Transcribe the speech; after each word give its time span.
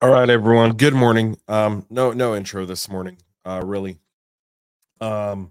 All 0.00 0.10
right, 0.10 0.30
everyone. 0.30 0.74
Good 0.76 0.94
morning. 0.94 1.36
Um, 1.48 1.84
no, 1.90 2.12
no 2.12 2.36
intro 2.36 2.64
this 2.64 2.88
morning. 2.88 3.18
Uh, 3.44 3.62
really. 3.64 3.98
Um, 5.00 5.50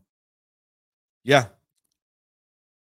yeah, 1.25 1.47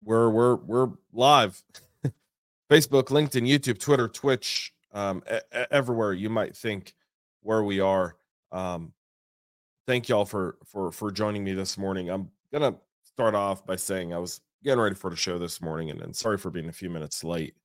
we're 0.03 0.29
we're 0.29 0.57
we're 0.57 0.89
live. 1.11 1.63
Facebook, 2.69 3.05
LinkedIn, 3.05 3.49
YouTube, 3.49 3.79
Twitter, 3.79 4.07
Twitch, 4.07 4.73
um, 4.93 5.23
e- 5.31 5.39
everywhere 5.71 6.13
you 6.13 6.29
might 6.29 6.55
think 6.55 6.93
where 7.41 7.63
we 7.63 7.79
are. 7.79 8.15
Um, 8.51 8.93
thank 9.87 10.07
y'all 10.07 10.25
for 10.25 10.57
for 10.65 10.91
for 10.91 11.09
joining 11.09 11.43
me 11.43 11.53
this 11.53 11.79
morning. 11.79 12.11
I'm 12.11 12.29
gonna 12.53 12.75
start 13.05 13.33
off 13.33 13.65
by 13.65 13.75
saying 13.75 14.13
I 14.13 14.19
was 14.19 14.39
getting 14.63 14.81
ready 14.81 14.93
for 14.93 15.09
the 15.09 15.15
show 15.15 15.39
this 15.39 15.59
morning, 15.63 15.89
and, 15.89 15.99
and 15.99 16.15
sorry 16.15 16.37
for 16.37 16.51
being 16.51 16.69
a 16.69 16.73
few 16.73 16.91
minutes 16.91 17.23
late. 17.23 17.55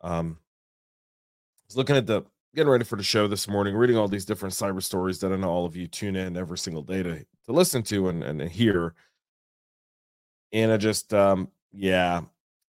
Um, 0.00 0.38
I 0.40 1.66
was 1.66 1.76
looking 1.76 1.96
at 1.96 2.06
the 2.06 2.22
getting 2.54 2.70
ready 2.70 2.84
for 2.84 2.96
the 2.96 3.02
show 3.02 3.28
this 3.28 3.46
morning, 3.46 3.74
reading 3.74 3.96
all 3.96 4.08
these 4.08 4.24
different 4.24 4.54
cyber 4.54 4.82
stories 4.82 5.20
that 5.20 5.32
I 5.32 5.36
know 5.36 5.50
all 5.50 5.66
of 5.66 5.76
you 5.76 5.86
tune 5.86 6.16
in 6.16 6.36
every 6.36 6.58
single 6.58 6.82
day 6.82 7.02
to, 7.02 7.18
to 7.18 7.52
listen 7.52 7.82
to 7.84 8.08
and, 8.08 8.24
and 8.24 8.42
hear. 8.42 8.94
And 10.52 10.72
I 10.72 10.76
just, 10.76 11.14
um, 11.14 11.48
yeah, 11.72 12.22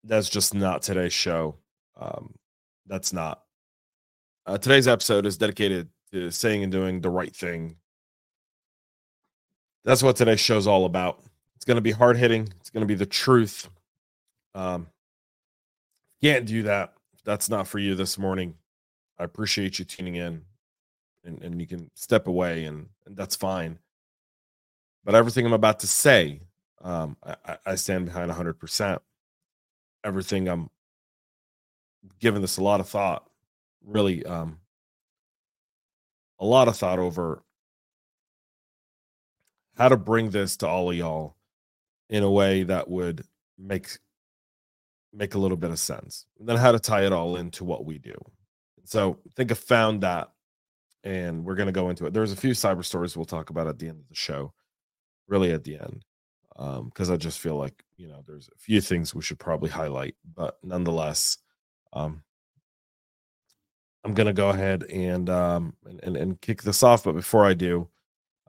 that's 0.03 0.29
just 0.29 0.53
not 0.53 0.83
today's 0.83 1.13
show. 1.13 1.55
Um, 1.99 2.33
that's 2.85 3.11
not. 3.11 3.41
Uh, 4.45 4.57
today's 4.57 4.87
episode 4.87 5.25
is 5.25 5.37
dedicated 5.37 5.89
to 6.11 6.31
saying 6.31 6.63
and 6.63 6.71
doing 6.71 7.01
the 7.01 7.09
right 7.09 7.35
thing. 7.35 7.77
That's 9.83 10.03
what 10.03 10.15
today's 10.15 10.39
show 10.39 10.57
is 10.57 10.67
all 10.67 10.85
about. 10.85 11.23
It's 11.55 11.65
going 11.65 11.75
to 11.75 11.81
be 11.81 11.91
hard 11.91 12.17
hitting. 12.17 12.51
It's 12.59 12.69
going 12.69 12.81
to 12.81 12.87
be 12.87 12.95
the 12.95 13.05
truth. 13.05 13.67
Um, 14.53 14.87
can't 16.21 16.45
do 16.45 16.63
that. 16.63 16.93
That's 17.23 17.49
not 17.49 17.67
for 17.67 17.79
you 17.79 17.95
this 17.95 18.17
morning. 18.17 18.55
I 19.21 19.23
appreciate 19.23 19.77
you 19.77 19.85
tuning 19.85 20.15
in 20.15 20.41
and, 21.23 21.43
and 21.43 21.61
you 21.61 21.67
can 21.67 21.91
step 21.93 22.25
away 22.25 22.65
and, 22.65 22.87
and 23.05 23.15
that's 23.15 23.35
fine. 23.35 23.77
But 25.05 25.13
everything 25.13 25.45
I'm 25.45 25.53
about 25.53 25.79
to 25.81 25.87
say, 25.87 26.41
um, 26.83 27.15
I, 27.23 27.57
I 27.67 27.75
stand 27.75 28.05
behind 28.05 28.31
100%. 28.31 28.97
Everything 30.03 30.47
I'm 30.47 30.71
giving 32.19 32.41
this 32.41 32.57
a 32.57 32.63
lot 32.63 32.79
of 32.79 32.89
thought, 32.89 33.29
really, 33.85 34.25
um, 34.25 34.57
a 36.39 36.45
lot 36.45 36.67
of 36.67 36.75
thought 36.75 36.97
over 36.97 37.43
how 39.77 39.87
to 39.87 39.97
bring 39.97 40.31
this 40.31 40.57
to 40.57 40.67
all 40.67 40.89
of 40.89 40.97
y'all 40.97 41.35
in 42.09 42.23
a 42.23 42.31
way 42.31 42.63
that 42.63 42.89
would 42.89 43.23
make 43.59 43.99
make 45.13 45.35
a 45.35 45.39
little 45.39 45.57
bit 45.57 45.69
of 45.69 45.77
sense. 45.77 46.25
And 46.39 46.49
then 46.49 46.57
how 46.57 46.71
to 46.71 46.79
tie 46.79 47.05
it 47.05 47.13
all 47.13 47.35
into 47.35 47.63
what 47.63 47.85
we 47.85 47.99
do. 47.99 48.15
So 48.91 49.19
I 49.25 49.29
think 49.37 49.51
I 49.53 49.55
found 49.55 50.03
that, 50.03 50.31
and 51.05 51.45
we're 51.45 51.55
going 51.55 51.67
to 51.67 51.71
go 51.71 51.87
into 51.87 52.05
it. 52.05 52.13
There's 52.13 52.33
a 52.33 52.35
few 52.35 52.51
cyber 52.51 52.83
stories 52.83 53.15
we'll 53.15 53.23
talk 53.23 53.49
about 53.49 53.67
at 53.67 53.79
the 53.79 53.87
end 53.87 54.01
of 54.01 54.09
the 54.09 54.15
show, 54.15 54.51
really 55.29 55.53
at 55.53 55.63
the 55.63 55.79
end, 55.79 56.03
because 56.57 57.09
um, 57.09 57.13
I 57.13 57.15
just 57.15 57.39
feel 57.39 57.55
like 57.55 57.85
you 57.95 58.09
know 58.09 58.21
there's 58.27 58.49
a 58.53 58.59
few 58.59 58.81
things 58.81 59.15
we 59.15 59.21
should 59.21 59.39
probably 59.39 59.69
highlight, 59.69 60.15
but 60.35 60.57
nonetheless, 60.61 61.37
um, 61.93 62.21
I'm 64.03 64.13
going 64.13 64.27
to 64.27 64.33
go 64.33 64.49
ahead 64.49 64.83
and, 64.83 65.29
um, 65.29 65.73
and, 65.85 66.01
and 66.03 66.17
and 66.17 66.41
kick 66.41 66.63
this 66.63 66.83
off. 66.83 67.05
But 67.05 67.13
before 67.13 67.45
I 67.45 67.53
do, 67.53 67.87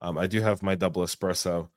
um, 0.01 0.19
I 0.19 0.27
do 0.27 0.41
have 0.41 0.61
my 0.61 0.75
double 0.75 1.05
espresso. 1.05 1.69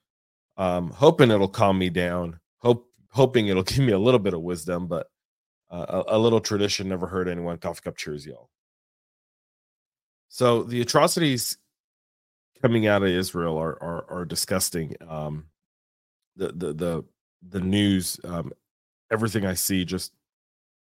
Um, 0.57 0.89
hoping 0.89 1.29
it'll 1.29 1.49
calm 1.49 1.77
me 1.77 1.91
down. 1.91 2.39
Hope 2.57 2.89
hoping 3.11 3.45
it'll 3.45 3.61
give 3.75 3.85
me 3.85 3.93
a 3.93 3.99
little 3.99 4.19
bit 4.19 4.33
of 4.33 4.41
wisdom, 4.41 4.87
but 4.87 5.05
uh, 5.69 6.03
a, 6.07 6.15
a, 6.15 6.17
little 6.17 6.39
tradition 6.39 6.89
never 6.89 7.05
hurt 7.05 7.27
anyone. 7.27 7.59
Coffee 7.59 7.81
cup 7.83 7.95
cheers, 7.95 8.25
y'all. 8.25 8.49
So 10.29 10.63
the 10.63 10.81
atrocities 10.81 11.57
coming 12.61 12.87
out 12.87 13.03
of 13.03 13.09
Israel 13.09 13.57
are 13.57 13.81
are, 13.81 14.05
are 14.09 14.25
disgusting. 14.25 14.95
Um, 15.07 15.45
the 16.35 16.47
the 16.47 16.73
the 16.73 17.03
the 17.49 17.61
news, 17.61 18.19
um, 18.23 18.51
everything 19.11 19.45
I 19.45 19.53
see 19.53 19.85
just 19.85 20.13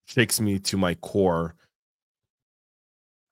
shakes 0.06 0.40
me 0.40 0.58
to 0.58 0.76
my 0.76 0.94
core. 0.96 1.54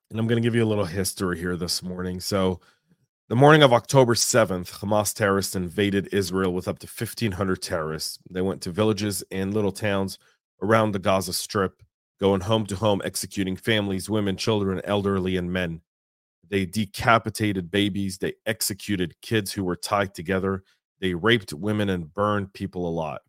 And 0.09 0.19
I'm 0.19 0.27
going 0.27 0.41
to 0.41 0.45
give 0.45 0.55
you 0.55 0.63
a 0.63 0.65
little 0.65 0.85
history 0.85 1.37
here 1.37 1.55
this 1.55 1.83
morning. 1.83 2.19
So, 2.19 2.61
the 3.27 3.35
morning 3.35 3.61
of 3.61 3.73
October 3.73 4.15
7th, 4.15 4.79
Hamas 4.79 5.13
terrorists 5.13 5.55
invaded 5.55 6.09
Israel 6.11 6.51
with 6.51 6.67
up 6.67 6.79
to 6.79 6.87
1,500 6.87 7.61
terrorists. 7.61 8.17
They 8.31 8.41
went 8.41 8.61
to 8.61 8.71
villages 8.71 9.23
and 9.29 9.53
little 9.53 9.71
towns 9.71 10.17
around 10.63 10.93
the 10.93 10.99
Gaza 10.99 11.33
Strip, 11.33 11.83
going 12.19 12.41
home 12.41 12.65
to 12.65 12.75
home, 12.75 13.03
executing 13.05 13.55
families, 13.55 14.09
women, 14.09 14.35
children, 14.35 14.81
elderly, 14.83 15.37
and 15.37 15.53
men. 15.53 15.81
They 16.49 16.65
decapitated 16.65 17.69
babies. 17.71 18.17
They 18.17 18.33
executed 18.45 19.21
kids 19.21 19.53
who 19.53 19.63
were 19.63 19.75
tied 19.75 20.13
together. 20.15 20.63
They 20.99 21.13
raped 21.13 21.53
women 21.53 21.89
and 21.89 22.13
burned 22.13 22.53
people 22.53 22.87
alive. 22.87 23.19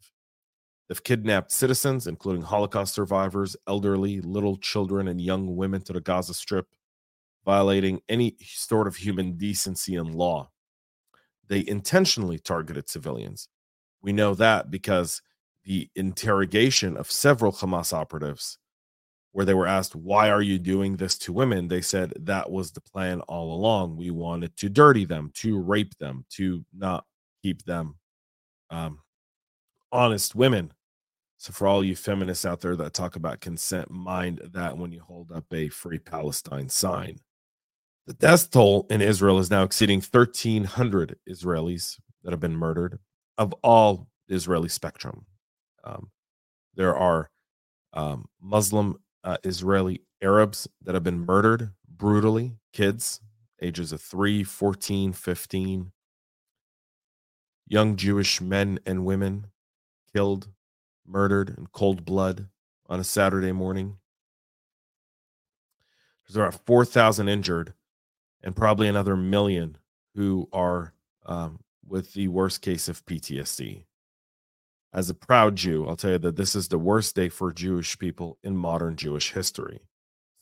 They've 0.88 1.02
kidnapped 1.02 1.52
citizens, 1.52 2.06
including 2.06 2.42
Holocaust 2.42 2.94
survivors, 2.94 3.56
elderly, 3.68 4.20
little 4.22 4.56
children, 4.56 5.06
and 5.06 5.20
young 5.20 5.54
women 5.54 5.82
to 5.82 5.92
the 5.92 6.00
Gaza 6.00 6.34
Strip, 6.34 6.66
violating 7.44 8.00
any 8.08 8.36
sort 8.42 8.88
of 8.88 8.96
human 8.96 9.36
decency 9.36 9.94
and 9.94 10.14
law. 10.14 10.50
They 11.46 11.64
intentionally 11.66 12.38
targeted 12.38 12.88
civilians. 12.88 13.48
We 14.02 14.12
know 14.12 14.34
that 14.34 14.70
because 14.70 15.22
the 15.64 15.90
interrogation 15.94 16.96
of 16.96 17.10
several 17.10 17.52
Hamas 17.52 17.92
operatives, 17.92 18.58
where 19.32 19.44
they 19.44 19.54
were 19.54 19.66
asked, 19.66 19.94
Why 19.94 20.30
are 20.30 20.42
you 20.42 20.58
doing 20.58 20.96
this 20.96 21.16
to 21.18 21.32
women? 21.32 21.68
They 21.68 21.80
said 21.80 22.12
that 22.20 22.50
was 22.50 22.72
the 22.72 22.80
plan 22.80 23.20
all 23.22 23.54
along. 23.54 23.96
We 23.96 24.10
wanted 24.10 24.56
to 24.58 24.68
dirty 24.68 25.04
them, 25.04 25.30
to 25.34 25.58
rape 25.60 25.96
them, 25.98 26.24
to 26.30 26.64
not 26.76 27.04
keep 27.42 27.62
them 27.64 27.96
um, 28.70 29.00
honest 29.92 30.34
women. 30.34 30.72
So, 31.38 31.52
for 31.52 31.66
all 31.66 31.82
you 31.82 31.96
feminists 31.96 32.44
out 32.44 32.60
there 32.60 32.76
that 32.76 32.92
talk 32.92 33.16
about 33.16 33.40
consent, 33.40 33.90
mind 33.90 34.40
that 34.52 34.76
when 34.76 34.92
you 34.92 35.00
hold 35.00 35.32
up 35.32 35.44
a 35.52 35.68
free 35.68 35.98
Palestine 35.98 36.68
sign. 36.68 37.18
The 38.06 38.14
death 38.14 38.50
toll 38.50 38.86
in 38.90 39.00
Israel 39.00 39.38
is 39.38 39.50
now 39.50 39.62
exceeding 39.62 40.00
1,300 40.00 41.16
Israelis 41.28 41.98
that 42.24 42.32
have 42.32 42.40
been 42.40 42.56
murdered 42.56 42.98
of 43.38 43.54
all 43.62 44.08
Israeli 44.28 44.68
spectrum. 44.68 45.24
Um, 45.84 46.10
there 46.74 46.96
are 46.96 47.30
um, 47.92 48.26
Muslim 48.40 48.96
uh, 49.24 49.36
Israeli 49.44 50.02
Arabs 50.22 50.68
that 50.82 50.94
have 50.94 51.04
been 51.04 51.24
murdered 51.26 51.70
brutally, 51.88 52.56
kids 52.72 53.20
ages 53.62 53.92
of 53.92 54.00
3, 54.00 54.42
14, 54.42 55.12
15, 55.12 55.92
young 57.66 57.96
Jewish 57.96 58.40
men 58.40 58.80
and 58.86 59.04
women 59.04 59.48
killed, 60.12 60.48
murdered 61.06 61.50
in 61.50 61.66
cold 61.72 62.04
blood 62.04 62.48
on 62.86 63.00
a 63.00 63.04
Saturday 63.04 63.52
morning. 63.52 63.98
There's 66.26 66.36
about 66.36 66.64
4,000 66.66 67.28
injured 67.28 67.74
and 68.42 68.56
probably 68.56 68.88
another 68.88 69.16
million 69.16 69.76
who 70.14 70.48
are 70.52 70.94
um, 71.26 71.60
with 71.86 72.14
the 72.14 72.28
worst 72.28 72.62
case 72.62 72.88
of 72.88 73.04
PTSD 73.04 73.84
as 74.92 75.08
a 75.08 75.14
proud 75.14 75.56
Jew, 75.56 75.86
I'll 75.86 75.96
tell 75.96 76.12
you 76.12 76.18
that 76.18 76.36
this 76.36 76.56
is 76.56 76.68
the 76.68 76.78
worst 76.78 77.14
day 77.14 77.28
for 77.28 77.52
Jewish 77.52 77.98
people 77.98 78.38
in 78.42 78.56
modern 78.56 78.96
Jewish 78.96 79.32
history. 79.32 79.80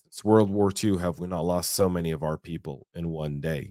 Since 0.04 0.24
World 0.24 0.50
War 0.50 0.72
II, 0.82 0.98
have 0.98 1.18
we 1.18 1.28
not 1.28 1.44
lost 1.44 1.72
so 1.72 1.88
many 1.88 2.12
of 2.12 2.22
our 2.22 2.38
people 2.38 2.86
in 2.94 3.10
one 3.10 3.40
day? 3.40 3.70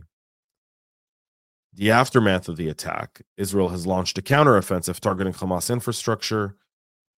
The 1.73 1.91
aftermath 1.91 2.47
of 2.47 2.57
the 2.57 2.69
attack, 2.69 3.21
Israel 3.37 3.69
has 3.69 3.87
launched 3.87 4.17
a 4.17 4.21
counteroffensive 4.21 4.99
targeting 4.99 5.33
Hamas 5.33 5.71
infrastructure 5.71 6.55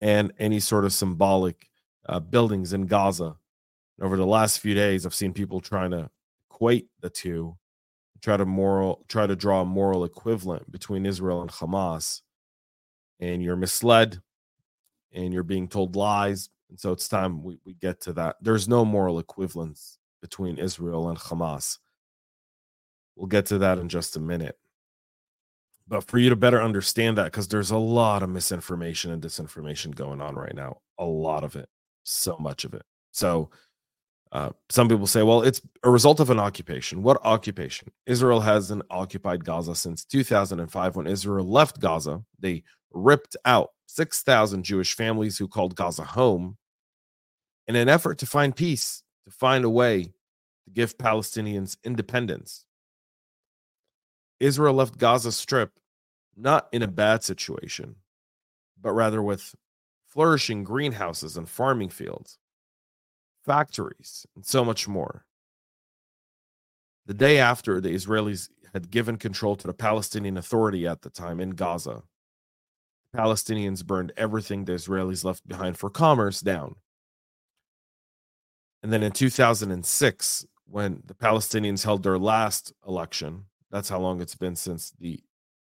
and 0.01 0.31
any 0.39 0.59
sort 0.59 0.85
of 0.85 0.93
symbolic 0.93 1.69
uh, 2.07 2.19
buildings 2.19 2.71
in 2.71 2.85
Gaza. 2.85 3.35
And 3.97 4.05
over 4.05 4.15
the 4.15 4.25
last 4.25 4.59
few 4.59 4.73
days, 4.73 5.05
I've 5.05 5.13
seen 5.13 5.33
people 5.33 5.59
trying 5.59 5.91
to 5.91 6.09
equate 6.49 6.87
the 7.01 7.09
two, 7.09 7.57
try 8.21 8.37
to 8.37 8.45
moral, 8.45 9.05
try 9.09 9.27
to 9.27 9.35
draw 9.35 9.61
a 9.61 9.65
moral 9.65 10.05
equivalent 10.05 10.71
between 10.71 11.05
Israel 11.05 11.41
and 11.41 11.51
Hamas 11.51 12.21
and 13.19 13.43
you're 13.43 13.55
misled 13.55 14.21
and 15.13 15.33
you're 15.33 15.43
being 15.43 15.67
told 15.67 15.95
lies. 15.95 16.49
And 16.69 16.79
so 16.79 16.91
it's 16.91 17.07
time 17.07 17.43
we, 17.43 17.59
we 17.65 17.73
get 17.73 18.01
to 18.01 18.13
that. 18.13 18.37
There's 18.41 18.67
no 18.67 18.85
moral 18.85 19.19
equivalence 19.19 19.97
between 20.21 20.57
Israel 20.57 21.09
and 21.09 21.17
Hamas. 21.17 21.77
We'll 23.15 23.27
get 23.27 23.47
to 23.47 23.57
that 23.59 23.79
in 23.79 23.89
just 23.89 24.15
a 24.15 24.19
minute. 24.19 24.57
But 25.87 26.03
for 26.03 26.19
you 26.19 26.29
to 26.29 26.35
better 26.35 26.61
understand 26.61 27.17
that, 27.17 27.25
because 27.25 27.47
there's 27.47 27.71
a 27.71 27.77
lot 27.77 28.21
of 28.21 28.29
misinformation 28.29 29.11
and 29.11 29.21
disinformation 29.21 29.95
going 29.95 30.21
on 30.21 30.35
right 30.35 30.55
now, 30.55 30.77
a 30.99 31.05
lot 31.05 31.43
of 31.43 31.55
it, 31.55 31.67
so 32.03 32.37
much 32.37 32.63
of 32.63 32.75
it. 32.75 32.83
So 33.11 33.49
uh, 34.31 34.51
some 34.69 34.87
people 34.87 35.07
say, 35.07 35.23
well, 35.23 35.41
it's 35.41 35.61
a 35.83 35.89
result 35.89 36.19
of 36.19 36.29
an 36.29 36.39
occupation. 36.39 37.01
What 37.01 37.19
occupation? 37.25 37.89
Israel 38.05 38.39
hasn't 38.39 38.83
occupied 38.91 39.43
Gaza 39.43 39.73
since 39.73 40.05
2005. 40.05 40.95
When 40.95 41.07
Israel 41.07 41.49
left 41.49 41.79
Gaza, 41.79 42.21
they 42.39 42.63
ripped 42.91 43.35
out 43.45 43.71
6,000 43.87 44.63
Jewish 44.63 44.95
families 44.95 45.37
who 45.37 45.47
called 45.47 45.75
Gaza 45.75 46.03
home 46.03 46.57
in 47.67 47.75
an 47.75 47.89
effort 47.89 48.17
to 48.19 48.25
find 48.25 48.55
peace, 48.55 49.03
to 49.25 49.31
find 49.31 49.63
a 49.63 49.69
way 49.69 50.03
to 50.03 50.71
give 50.71 50.97
Palestinians 50.97 51.77
independence. 51.83 52.65
Israel 54.39 54.73
left 54.73 54.97
Gaza 54.97 55.31
Strip 55.31 55.71
not 56.35 56.67
in 56.71 56.81
a 56.81 56.87
bad 56.87 57.23
situation, 57.23 57.95
but 58.79 58.93
rather 58.93 59.21
with 59.21 59.55
flourishing 60.07 60.63
greenhouses 60.63 61.37
and 61.37 61.49
farming 61.49 61.89
fields, 61.89 62.37
factories, 63.45 64.25
and 64.35 64.45
so 64.45 64.63
much 64.63 64.87
more. 64.87 65.25
The 67.05 67.13
day 67.13 67.39
after 67.39 67.81
the 67.81 67.89
Israelis 67.89 68.49
had 68.73 68.91
given 68.91 69.17
control 69.17 69.55
to 69.57 69.67
the 69.67 69.73
Palestinian 69.73 70.37
Authority 70.37 70.87
at 70.87 71.01
the 71.01 71.09
time 71.09 71.39
in 71.39 71.51
Gaza, 71.51 72.03
Palestinians 73.15 73.85
burned 73.85 74.13
everything 74.17 74.65
the 74.65 74.73
Israelis 74.73 75.23
left 75.23 75.47
behind 75.47 75.77
for 75.77 75.89
commerce 75.89 76.41
down. 76.41 76.75
And 78.83 78.93
then 78.93 79.03
in 79.03 79.11
2006, 79.11 80.45
when 80.65 81.01
the 81.05 81.13
Palestinians 81.13 81.83
held 81.83 82.03
their 82.03 82.19
last 82.19 82.73
election, 82.87 83.45
that's 83.71 83.89
how 83.89 83.99
long 83.99 84.21
it's 84.21 84.35
been 84.35 84.55
since 84.55 84.91
the 84.99 85.19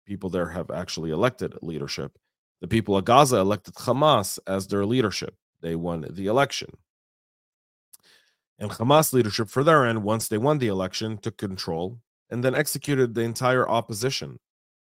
people 0.06 0.30
there 0.30 0.50
have 0.50 0.72
actually 0.72 1.12
elected 1.12 1.56
leadership. 1.62 2.18
The 2.62 2.68
people 2.68 2.96
of 2.98 3.06
Gaza 3.06 3.38
elected 3.38 3.76
Hamas 3.76 4.40
as 4.48 4.68
their 4.68 4.86
leadership. 4.86 5.36
They 5.62 5.76
won 5.76 6.06
the 6.10 6.28
election. 6.28 6.78
And 8.58 8.72
Hamas 8.72 9.12
leadership, 9.12 9.50
for 9.50 9.64
their 9.64 9.86
end, 9.86 10.04
once 10.04 10.28
they 10.28 10.38
won 10.38 10.60
the 10.60 10.68
election, 10.68 11.18
took 11.18 11.38
control 11.38 12.00
and 12.30 12.44
then 12.44 12.56
executed 12.56 13.14
the 13.14 13.22
entire 13.22 13.68
opposition 13.68 14.40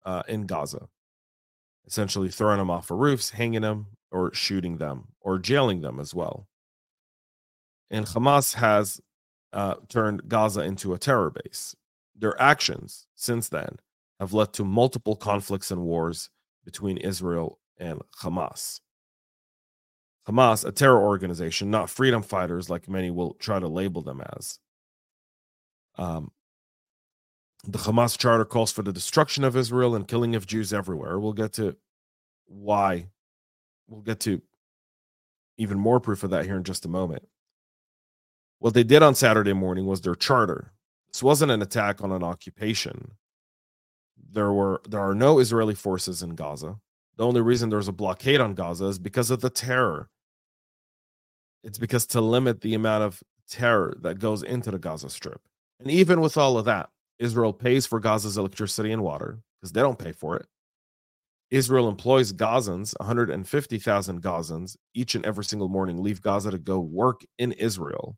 uh, 0.05 0.23
in 0.27 0.45
Gaza, 0.45 0.87
essentially 1.87 2.29
throwing 2.29 2.57
them 2.57 2.69
off 2.69 2.91
of 2.91 2.97
roofs, 2.97 3.29
hanging 3.29 3.61
them, 3.61 3.87
or 4.11 4.33
shooting 4.33 4.77
them, 4.77 5.07
or 5.21 5.37
jailing 5.39 5.81
them 5.81 5.99
as 5.99 6.13
well. 6.13 6.47
And 7.89 8.05
Hamas 8.05 8.55
has 8.55 8.99
uh, 9.53 9.75
turned 9.89 10.27
Gaza 10.27 10.61
into 10.61 10.93
a 10.93 10.97
terror 10.97 11.31
base. 11.31 11.75
Their 12.17 12.39
actions 12.41 13.07
since 13.15 13.49
then 13.49 13.77
have 14.19 14.33
led 14.33 14.53
to 14.53 14.63
multiple 14.63 15.15
conflicts 15.15 15.71
and 15.71 15.81
wars 15.81 16.29
between 16.63 16.97
Israel 16.97 17.59
and 17.77 18.01
Hamas. 18.21 18.79
Hamas, 20.27 20.65
a 20.65 20.71
terror 20.71 21.01
organization, 21.01 21.69
not 21.69 21.89
freedom 21.89 22.23
fighters 22.23 22.69
like 22.69 22.89
many 22.89 23.11
will 23.11 23.33
try 23.35 23.59
to 23.59 23.67
label 23.67 24.01
them 24.01 24.21
as. 24.37 24.59
Um, 25.97 26.31
the 27.67 27.79
Hamas 27.79 28.17
charter 28.17 28.45
calls 28.45 28.71
for 28.71 28.83
the 28.83 28.93
destruction 28.93 29.43
of 29.43 29.55
Israel 29.55 29.95
and 29.95 30.07
killing 30.07 30.35
of 30.35 30.45
Jews 30.45 30.73
everywhere. 30.73 31.19
We'll 31.19 31.33
get 31.33 31.53
to 31.53 31.75
why. 32.45 33.07
We'll 33.87 34.01
get 34.01 34.19
to 34.21 34.41
even 35.57 35.79
more 35.79 35.99
proof 35.99 36.23
of 36.23 36.31
that 36.31 36.45
here 36.45 36.57
in 36.57 36.63
just 36.63 36.85
a 36.85 36.89
moment. 36.89 37.27
What 38.59 38.73
they 38.73 38.83
did 38.83 39.03
on 39.03 39.15
Saturday 39.15 39.53
morning 39.53 39.85
was 39.85 40.01
their 40.01 40.15
charter. 40.15 40.73
This 41.11 41.23
wasn't 41.23 41.51
an 41.51 41.61
attack 41.61 42.03
on 42.03 42.11
an 42.11 42.23
occupation. 42.23 43.11
There 44.31 44.51
were 44.51 44.81
there 44.87 44.99
are 44.99 45.15
no 45.15 45.39
Israeli 45.39 45.75
forces 45.75 46.21
in 46.21 46.35
Gaza. 46.35 46.77
The 47.17 47.25
only 47.25 47.41
reason 47.41 47.69
there's 47.69 47.87
a 47.87 47.93
blockade 47.93 48.41
on 48.41 48.53
Gaza 48.53 48.85
is 48.85 48.99
because 48.99 49.31
of 49.31 49.41
the 49.41 49.49
terror. 49.49 50.09
It's 51.63 51.77
because 51.77 52.05
to 52.07 52.21
limit 52.21 52.61
the 52.61 52.73
amount 52.73 53.03
of 53.03 53.23
terror 53.49 53.95
that 54.01 54.19
goes 54.19 54.43
into 54.43 54.71
the 54.71 54.79
Gaza 54.79 55.09
Strip. 55.09 55.41
And 55.79 55.89
even 55.89 56.21
with 56.21 56.37
all 56.37 56.57
of 56.57 56.65
that, 56.65 56.89
Israel 57.19 57.53
pays 57.53 57.85
for 57.85 57.99
Gaza's 57.99 58.37
electricity 58.37 58.91
and 58.91 59.03
water 59.03 59.39
because 59.59 59.71
they 59.71 59.81
don't 59.81 59.99
pay 59.99 60.11
for 60.11 60.37
it. 60.37 60.47
Israel 61.51 61.87
employs 61.87 62.33
Gazans, 62.33 62.93
150,000 62.99 64.21
Gazans, 64.21 64.75
each 64.93 65.15
and 65.15 65.25
every 65.25 65.45
single 65.45 65.69
morning 65.69 66.01
leave 66.01 66.21
Gaza 66.21 66.51
to 66.51 66.57
go 66.57 66.79
work 66.79 67.21
in 67.37 67.51
Israel 67.53 68.17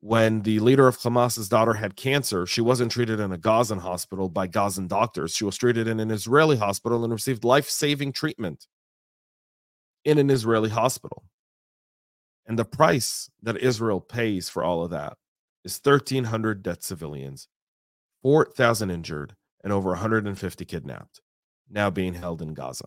when 0.00 0.42
the 0.42 0.60
leader 0.60 0.86
of 0.86 0.96
Hamas's 0.96 1.48
daughter 1.48 1.72
had 1.72 1.96
cancer, 1.96 2.46
she 2.46 2.60
wasn't 2.60 2.92
treated 2.92 3.18
in 3.18 3.32
a 3.32 3.38
Gazan 3.38 3.78
hospital 3.78 4.28
by 4.28 4.46
Gazan 4.46 4.86
doctors. 4.86 5.34
She 5.34 5.44
was 5.44 5.56
treated 5.56 5.88
in 5.88 6.00
an 6.00 6.10
Israeli 6.10 6.56
hospital 6.56 7.02
and 7.02 7.12
received 7.12 7.44
life 7.44 7.68
saving 7.68 8.12
treatment 8.12 8.66
in 10.04 10.18
an 10.18 10.30
Israeli 10.30 10.68
hospital. 10.68 11.24
And 12.46 12.58
the 12.58 12.64
price 12.64 13.28
that 13.42 13.56
Israel 13.56 14.00
pays 14.00 14.48
for 14.48 14.62
all 14.62 14.84
of 14.84 14.90
that 14.90 15.16
is 15.66 15.80
1,300 15.82 16.62
dead 16.62 16.82
civilians, 16.82 17.48
4,000 18.22 18.90
injured, 18.90 19.34
and 19.62 19.72
over 19.72 19.90
150 19.90 20.64
kidnapped, 20.64 21.20
now 21.68 21.90
being 21.90 22.14
held 22.14 22.40
in 22.40 22.54
Gaza. 22.54 22.86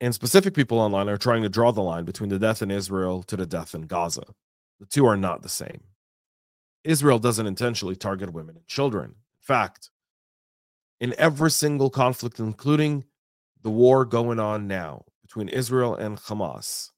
And 0.00 0.14
specific 0.14 0.52
people 0.52 0.78
online 0.78 1.08
are 1.08 1.16
trying 1.16 1.42
to 1.42 1.48
draw 1.48 1.72
the 1.72 1.80
line 1.80 2.04
between 2.04 2.28
the 2.28 2.38
death 2.38 2.60
in 2.60 2.70
Israel 2.70 3.22
to 3.22 3.36
the 3.36 3.46
death 3.46 3.74
in 3.74 3.82
Gaza. 3.82 4.24
The 4.78 4.86
two 4.86 5.06
are 5.06 5.16
not 5.16 5.42
the 5.42 5.48
same. 5.48 5.80
Israel 6.84 7.18
doesn't 7.18 7.46
intentionally 7.46 7.96
target 7.96 8.32
women 8.32 8.56
and 8.56 8.66
children. 8.66 9.04
In 9.04 9.40
fact, 9.40 9.90
in 11.00 11.14
every 11.16 11.50
single 11.50 11.88
conflict, 11.88 12.38
including 12.38 13.04
the 13.62 13.70
war 13.70 14.04
going 14.04 14.38
on 14.38 14.68
now 14.68 15.04
between 15.22 15.48
Israel 15.48 15.94
and 15.94 16.18
Hamas, 16.18 16.90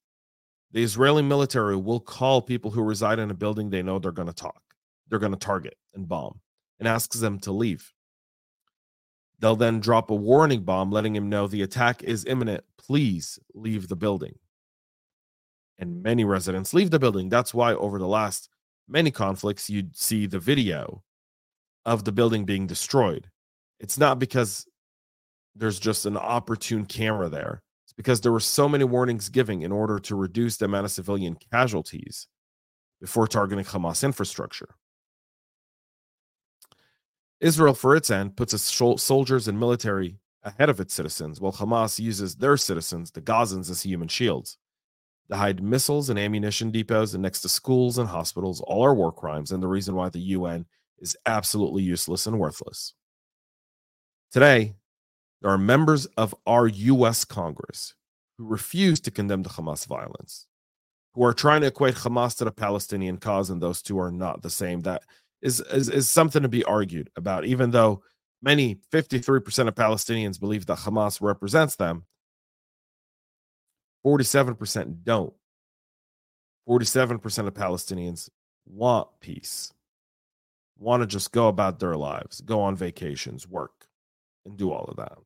the 0.76 0.82
Israeli 0.82 1.22
military 1.22 1.74
will 1.74 2.00
call 2.00 2.42
people 2.42 2.70
who 2.70 2.82
reside 2.82 3.18
in 3.18 3.30
a 3.30 3.34
building 3.34 3.70
they 3.70 3.82
know 3.82 3.98
they're 3.98 4.12
going 4.12 4.28
to 4.28 4.34
talk, 4.34 4.60
they're 5.08 5.18
going 5.18 5.32
to 5.32 5.38
target 5.38 5.74
and 5.94 6.06
bomb, 6.06 6.40
and 6.78 6.86
asks 6.86 7.18
them 7.18 7.38
to 7.38 7.50
leave. 7.50 7.94
They'll 9.38 9.56
then 9.56 9.80
drop 9.80 10.10
a 10.10 10.14
warning 10.14 10.64
bomb 10.64 10.92
letting 10.92 11.16
him 11.16 11.30
know 11.30 11.46
the 11.46 11.62
attack 11.62 12.02
is 12.02 12.26
imminent. 12.26 12.62
Please 12.76 13.38
leave 13.54 13.88
the 13.88 13.96
building. 13.96 14.38
And 15.78 16.02
many 16.02 16.26
residents 16.26 16.74
leave 16.74 16.90
the 16.90 16.98
building. 16.98 17.30
That's 17.30 17.54
why, 17.54 17.72
over 17.72 17.98
the 17.98 18.06
last 18.06 18.50
many 18.86 19.10
conflicts, 19.10 19.70
you'd 19.70 19.96
see 19.96 20.26
the 20.26 20.38
video 20.38 21.02
of 21.86 22.04
the 22.04 22.12
building 22.12 22.44
being 22.44 22.66
destroyed. 22.66 23.30
It's 23.80 23.96
not 23.96 24.18
because 24.18 24.66
there's 25.54 25.80
just 25.80 26.04
an 26.04 26.18
opportune 26.18 26.84
camera 26.84 27.30
there, 27.30 27.62
because 27.96 28.20
there 28.20 28.32
were 28.32 28.40
so 28.40 28.68
many 28.68 28.84
warnings 28.84 29.28
giving 29.28 29.62
in 29.62 29.72
order 29.72 29.98
to 29.98 30.14
reduce 30.14 30.56
the 30.56 30.66
amount 30.66 30.84
of 30.84 30.90
civilian 30.90 31.36
casualties 31.50 32.26
before 33.00 33.26
targeting 33.26 33.64
Hamas 33.64 34.04
infrastructure. 34.04 34.74
Israel, 37.40 37.74
for 37.74 37.94
its 37.94 38.10
end, 38.10 38.36
puts 38.36 38.54
its 38.54 38.64
soldiers 39.02 39.48
and 39.48 39.60
military 39.60 40.18
ahead 40.42 40.70
of 40.70 40.80
its 40.80 40.94
citizens, 40.94 41.40
while 41.40 41.52
Hamas 41.52 41.98
uses 41.98 42.36
their 42.36 42.56
citizens, 42.56 43.10
the 43.10 43.20
Gazans, 43.20 43.70
as 43.70 43.82
human 43.82 44.08
shields. 44.08 44.58
To 45.28 45.36
hide 45.36 45.62
missiles 45.62 46.08
and 46.08 46.18
ammunition 46.18 46.70
depots 46.70 47.14
and 47.14 47.22
next 47.22 47.40
to 47.40 47.48
schools 47.48 47.98
and 47.98 48.08
hospitals, 48.08 48.60
all 48.60 48.84
are 48.84 48.94
war 48.94 49.12
crimes, 49.12 49.52
and 49.52 49.62
the 49.62 49.68
reason 49.68 49.94
why 49.94 50.08
the 50.08 50.20
UN 50.20 50.64
is 50.98 51.16
absolutely 51.26 51.82
useless 51.82 52.26
and 52.26 52.38
worthless. 52.38 52.94
Today, 54.30 54.74
there 55.42 55.50
are 55.50 55.58
members 55.58 56.06
of 56.16 56.34
our 56.46 56.66
US 56.66 57.24
Congress 57.24 57.94
who 58.38 58.46
refuse 58.46 59.00
to 59.00 59.10
condemn 59.10 59.42
the 59.42 59.50
Hamas 59.50 59.86
violence, 59.86 60.46
who 61.14 61.24
are 61.24 61.32
trying 61.32 61.62
to 61.62 61.68
equate 61.68 61.94
Hamas 61.94 62.36
to 62.38 62.44
the 62.44 62.52
Palestinian 62.52 63.16
cause, 63.16 63.50
and 63.50 63.60
those 63.60 63.82
two 63.82 63.98
are 63.98 64.10
not 64.10 64.42
the 64.42 64.50
same. 64.50 64.80
That 64.80 65.02
is, 65.42 65.60
is, 65.60 65.88
is 65.88 66.08
something 66.08 66.42
to 66.42 66.48
be 66.48 66.64
argued 66.64 67.10
about, 67.16 67.44
even 67.44 67.70
though 67.70 68.02
many 68.42 68.78
53% 68.92 69.68
of 69.68 69.74
Palestinians 69.74 70.40
believe 70.40 70.66
that 70.66 70.78
Hamas 70.78 71.20
represents 71.20 71.76
them. 71.76 72.04
47% 74.04 75.02
don't. 75.04 75.34
47% 76.68 77.46
of 77.46 77.54
Palestinians 77.54 78.28
want 78.66 79.08
peace, 79.20 79.72
want 80.78 81.02
to 81.02 81.06
just 81.06 81.32
go 81.32 81.48
about 81.48 81.78
their 81.78 81.96
lives, 81.96 82.40
go 82.40 82.60
on 82.60 82.76
vacations, 82.76 83.46
work, 83.46 83.85
and 84.46 84.56
do 84.56 84.72
all 84.72 84.86
of 84.86 84.96
that. 84.96 85.18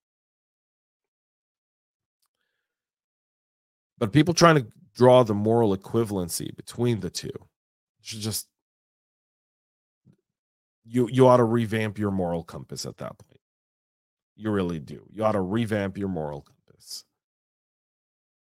But 3.98 4.12
people 4.12 4.34
trying 4.34 4.56
to 4.56 4.66
draw 4.94 5.22
the 5.22 5.34
moral 5.34 5.76
equivalency 5.76 6.56
between 6.56 7.00
the 7.00 7.10
two 7.10 7.30
should 8.00 8.20
just 8.20 8.48
you 10.84 11.08
you 11.12 11.28
ought 11.28 11.36
to 11.36 11.44
revamp 11.44 11.98
your 11.98 12.10
moral 12.10 12.42
compass 12.42 12.86
at 12.86 12.96
that 12.96 13.16
point. 13.18 13.40
You 14.36 14.50
really 14.50 14.80
do. 14.80 15.06
You 15.12 15.24
ought 15.24 15.32
to 15.32 15.40
revamp 15.40 15.98
your 15.98 16.08
moral 16.08 16.40
compass. 16.40 17.04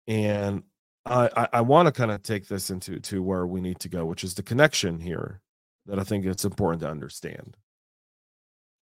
And 0.06 0.64
I 1.06 1.30
I, 1.36 1.48
I 1.54 1.62
want 1.62 1.88
to 1.88 1.94
kind 1.94 2.12
of 2.12 2.22
take 2.24 2.48
this 2.48 2.70
into 2.70 3.00
to 3.00 3.24
where 3.24 3.48
we 3.48 3.62
need 3.62 3.80
to 3.80 3.90
go, 3.90 4.06
which 4.06 4.26
is 4.26 4.36
the 4.36 4.44
connection 4.44 5.00
here 5.00 5.42
that 5.86 5.98
I 5.98 6.04
think 6.04 6.26
it's 6.26 6.46
important 6.46 6.82
to 6.82 6.90
understand. 6.90 7.56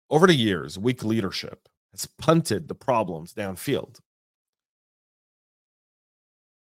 Over 0.09 0.27
the 0.27 0.35
years, 0.35 0.79
weak 0.79 1.03
leadership 1.03 1.67
has 1.93 2.05
punted 2.05 2.67
the 2.67 2.75
problems 2.75 3.33
downfield. 3.33 3.99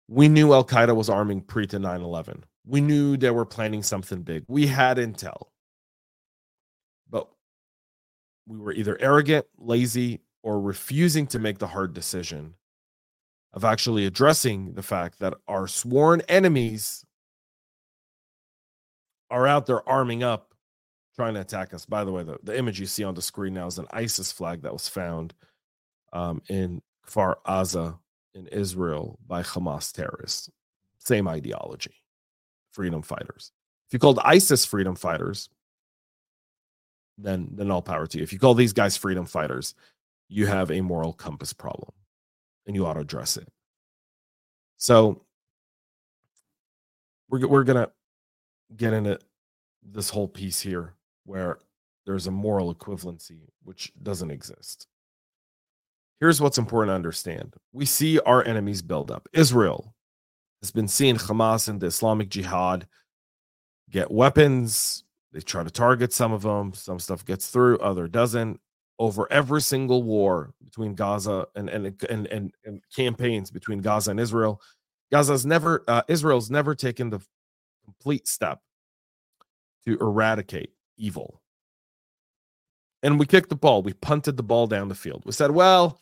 We 0.09 0.29
knew 0.29 0.53
Al 0.53 0.65
Qaeda 0.65 0.97
was 0.97 1.11
arming 1.11 1.43
pre 1.43 1.67
to 1.69 1.79
9 1.79 2.01
11. 2.01 2.45
We 2.67 2.81
knew 2.81 3.17
they 3.17 3.31
were 3.31 3.45
planning 3.45 3.83
something 3.83 4.23
big. 4.23 4.45
We 4.49 4.67
had 4.67 4.97
intel 4.97 5.49
but 7.11 7.29
we 8.47 8.59
were 8.59 8.73
either 8.73 8.97
arrogant, 9.01 9.47
lazy, 9.59 10.21
or 10.43 10.61
refusing 10.61 11.27
to 11.29 11.39
make 11.39 11.59
the 11.59 11.67
hard 11.67 11.93
decision 11.93 12.55
of 13.53 13.65
actually 13.65 14.07
addressing 14.07 14.75
the 14.75 14.83
fact 14.83 15.19
that 15.19 15.35
our 15.49 15.67
sworn 15.67 16.21
enemies 16.29 17.05
are 19.31 19.47
out 19.47 19.67
there 19.67 19.87
arming 19.89 20.23
up, 20.23 20.55
trying 21.19 21.35
to 21.35 21.41
attack 21.41 21.75
us. 21.75 21.85
By 21.85 22.05
the 22.05 22.13
way, 22.13 22.23
the, 22.23 22.39
the 22.45 22.57
image 22.57 22.79
you 22.79 22.87
see 22.87 23.03
on 23.03 23.13
the 23.13 23.21
screen 23.21 23.53
now 23.53 23.67
is 23.67 23.79
an 23.79 23.89
ISIS 23.91 24.31
flag 24.31 24.63
that 24.63 24.73
was 24.73 24.87
found 24.89 25.35
um, 26.13 26.41
in 26.49 26.81
Kfar 27.09 27.35
Aza 27.45 27.99
in 28.37 28.47
Israel 28.47 29.19
by 29.27 29.43
Hamas 29.43 29.91
terrorists. 29.93 30.49
Same 31.01 31.27
ideology, 31.27 31.95
freedom 32.71 33.03
fighters. 33.03 33.51
If 33.89 33.95
you 33.95 33.99
called 33.99 34.21
ISIS 34.23 34.65
freedom 34.65 34.95
fighters, 34.95 35.49
then 37.17 37.49
then 37.51 37.73
all 37.73 37.83
power 37.83 38.07
to 38.07 38.19
you. 38.19 38.23
If 38.23 38.33
you 38.33 38.39
call 38.39 38.55
these 38.55 38.73
guys 38.73 38.97
freedom 38.97 39.27
fighters, 39.27 39.75
you 40.29 40.47
have 40.47 40.71
a 40.71 40.81
moral 40.81 41.13
compass 41.13 41.53
problem, 41.53 41.91
and 42.65 42.77
you 42.77 42.87
ought 42.87 42.95
to 42.95 43.01
address 43.01 43.37
it. 43.37 43.49
So 44.77 45.25
we're 47.29 47.49
we're 47.49 47.65
gonna 47.65 47.91
get 48.77 48.93
into 48.93 49.19
this 49.83 50.11
whole 50.11 50.29
piece 50.29 50.61
here 50.61 50.95
where 51.29 51.59
there's 52.07 52.27
a 52.27 52.31
moral 52.31 52.75
equivalency 52.75 53.43
which 53.63 53.93
doesn't 54.03 54.31
exist. 54.31 54.87
Here's 56.21 56.41
what's 56.41 56.59
important 56.59 56.91
to 56.91 56.95
understand. 56.95 57.55
We 57.73 57.85
see 57.85 58.19
our 58.21 58.43
enemies 58.45 58.81
build 58.83 59.11
up. 59.11 59.29
Israel 59.33 59.95
has 60.63 60.71
been 60.71 60.89
seeing 60.89 61.17
Hamas 61.17 61.69
and 61.69 61.81
the 61.81 61.87
Islamic 61.87 62.31
Jihad 62.31 62.89
get 63.91 64.11
weapons. 64.11 65.05
They 65.33 65.41
try 65.41 65.63
to 65.63 65.71
target 65.71 66.13
some 66.13 66.33
of 66.33 66.43
them. 66.43 66.73
Some 66.73 66.99
stuff 66.99 67.25
gets 67.25 67.49
through, 67.49 67.79
other 67.79 68.09
doesn't. 68.09 68.59
Over 68.99 69.31
every 69.31 69.61
single 69.61 70.03
war 70.03 70.55
between 70.65 70.95
Gaza 70.95 71.47
and 71.55 71.69
and 71.69 71.95
and 72.11 72.27
and, 72.27 72.53
and 72.65 72.83
campaigns 72.97 73.49
between 73.49 73.79
Gaza 73.79 74.11
and 74.11 74.19
Israel, 74.19 74.61
Gaza's 75.13 75.47
never 75.47 75.85
uh, 75.87 76.03
Israel's 76.09 76.51
never 76.51 76.75
taken 76.75 77.11
the 77.11 77.21
complete 77.85 78.27
step 78.27 78.61
to 79.87 79.97
eradicate 80.01 80.73
evil. 80.99 81.41
And 83.03 83.19
we 83.19 83.27
kicked 83.27 83.49
the 83.49 83.57
ball. 83.57 83.83
We 83.83 83.93
punted 83.93 84.37
the 84.37 84.43
ball 84.43 84.67
down 84.67 84.89
the 84.89 84.95
field. 84.95 85.23
We 85.25 85.33
said, 85.33 85.53
well, 85.53 86.01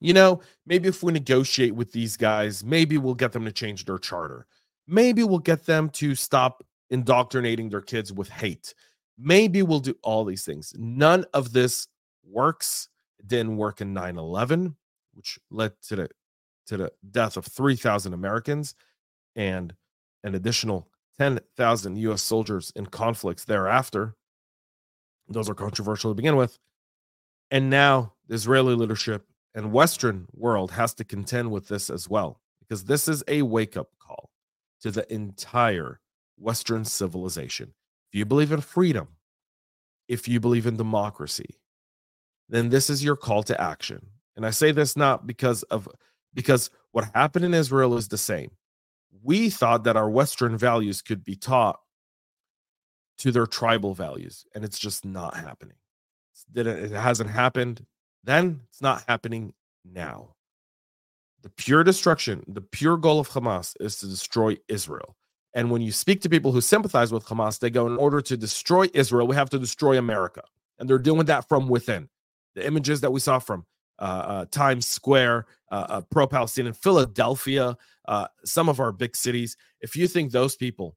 you 0.00 0.12
know, 0.12 0.40
maybe 0.66 0.88
if 0.88 1.02
we 1.02 1.12
negotiate 1.12 1.74
with 1.74 1.92
these 1.92 2.16
guys, 2.16 2.64
maybe 2.64 2.98
we'll 2.98 3.14
get 3.14 3.32
them 3.32 3.44
to 3.44 3.52
change 3.52 3.84
their 3.84 3.98
charter. 3.98 4.46
Maybe 4.86 5.24
we'll 5.24 5.38
get 5.38 5.66
them 5.66 5.90
to 5.90 6.14
stop 6.14 6.64
indoctrinating 6.90 7.68
their 7.68 7.80
kids 7.80 8.12
with 8.12 8.28
hate. 8.28 8.74
Maybe 9.18 9.62
we'll 9.62 9.80
do 9.80 9.96
all 10.02 10.24
these 10.24 10.44
things. 10.44 10.72
None 10.76 11.24
of 11.34 11.52
this 11.52 11.88
works. 12.24 12.88
It 13.18 13.28
didn't 13.28 13.56
work 13.56 13.80
in 13.80 13.92
9 13.92 14.18
11, 14.18 14.76
which 15.14 15.38
led 15.50 15.72
to 15.88 15.96
the, 15.96 16.08
to 16.66 16.76
the 16.76 16.92
death 17.10 17.36
of 17.36 17.46
3,000 17.46 18.12
Americans 18.12 18.74
and 19.34 19.74
an 20.22 20.34
additional 20.34 20.88
10,000 21.18 21.96
US 21.96 22.22
soldiers 22.22 22.72
in 22.76 22.86
conflicts 22.86 23.44
thereafter. 23.44 24.14
Those 25.28 25.48
are 25.48 25.54
controversial 25.54 26.10
to 26.10 26.14
begin 26.14 26.36
with. 26.36 26.58
And 27.50 27.70
now 27.70 28.14
the 28.28 28.34
Israeli 28.34 28.74
leadership 28.74 29.26
and 29.54 29.72
Western 29.72 30.26
world 30.32 30.72
has 30.72 30.94
to 30.94 31.04
contend 31.04 31.50
with 31.50 31.68
this 31.68 31.90
as 31.90 32.08
well, 32.08 32.40
because 32.60 32.84
this 32.84 33.08
is 33.08 33.24
a 33.28 33.42
wake 33.42 33.76
up 33.76 33.88
call 33.98 34.30
to 34.82 34.90
the 34.90 35.10
entire 35.12 36.00
Western 36.38 36.84
civilization. 36.84 37.72
If 38.10 38.18
you 38.18 38.24
believe 38.24 38.52
in 38.52 38.60
freedom, 38.60 39.08
if 40.08 40.28
you 40.28 40.40
believe 40.40 40.66
in 40.66 40.76
democracy, 40.76 41.58
then 42.48 42.68
this 42.68 42.90
is 42.90 43.02
your 43.02 43.16
call 43.16 43.42
to 43.44 43.60
action. 43.60 44.06
And 44.36 44.46
I 44.46 44.50
say 44.50 44.70
this 44.70 44.96
not 44.96 45.26
because 45.26 45.62
of 45.64 45.88
because 46.34 46.70
what 46.92 47.10
happened 47.14 47.44
in 47.44 47.54
Israel 47.54 47.96
is 47.96 48.08
the 48.08 48.18
same. 48.18 48.50
We 49.22 49.50
thought 49.50 49.84
that 49.84 49.96
our 49.96 50.10
Western 50.10 50.56
values 50.56 51.00
could 51.00 51.24
be 51.24 51.34
taught 51.34 51.80
to 53.18 53.32
their 53.32 53.46
tribal 53.46 53.94
values, 53.94 54.44
and 54.54 54.64
it's 54.64 54.78
just 54.78 55.04
not 55.04 55.36
happening. 55.36 55.76
It 56.54 56.90
hasn't 56.92 57.30
happened 57.30 57.86
then 58.26 58.60
it's 58.68 58.82
not 58.82 59.04
happening 59.06 59.54
now. 59.84 60.34
The 61.42 61.48
pure 61.50 61.84
destruction, 61.84 62.44
the 62.48 62.60
pure 62.60 62.96
goal 62.96 63.20
of 63.20 63.28
Hamas 63.30 63.74
is 63.78 63.96
to 63.98 64.06
destroy 64.06 64.56
Israel. 64.68 65.16
And 65.54 65.70
when 65.70 65.80
you 65.80 65.92
speak 65.92 66.20
to 66.22 66.28
people 66.28 66.50
who 66.50 66.60
sympathize 66.60 67.12
with 67.12 67.24
Hamas, 67.24 67.60
they 67.60 67.70
go, 67.70 67.86
in 67.86 67.96
order 67.96 68.20
to 68.20 68.36
destroy 68.36 68.88
Israel, 68.92 69.28
we 69.28 69.36
have 69.36 69.48
to 69.50 69.58
destroy 69.58 69.96
America. 69.96 70.42
And 70.78 70.90
they're 70.90 70.98
doing 70.98 71.24
that 71.26 71.48
from 71.48 71.68
within. 71.68 72.08
The 72.56 72.66
images 72.66 73.00
that 73.02 73.12
we 73.12 73.20
saw 73.20 73.38
from 73.38 73.64
uh, 73.98 74.02
uh, 74.02 74.44
Times 74.50 74.86
Square, 74.86 75.46
uh, 75.70 75.86
uh 75.88 76.00
pro 76.10 76.26
Palestinian, 76.26 76.74
Philadelphia, 76.74 77.76
uh, 78.08 78.26
some 78.44 78.68
of 78.68 78.80
our 78.80 78.92
big 78.92 79.14
cities, 79.14 79.56
if 79.80 79.96
you 79.96 80.08
think 80.08 80.32
those 80.32 80.56
people 80.56 80.96